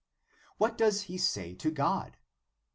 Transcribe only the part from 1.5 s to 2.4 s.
to God?